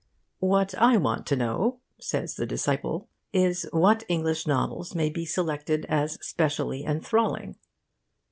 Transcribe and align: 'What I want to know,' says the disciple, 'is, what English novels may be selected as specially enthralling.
'What 0.39 0.73
I 0.79 0.97
want 0.97 1.27
to 1.27 1.35
know,' 1.35 1.79
says 1.99 2.33
the 2.33 2.47
disciple, 2.47 3.07
'is, 3.33 3.69
what 3.71 4.03
English 4.07 4.47
novels 4.47 4.95
may 4.95 5.11
be 5.11 5.25
selected 5.25 5.85
as 5.89 6.13
specially 6.25 6.83
enthralling. 6.83 7.55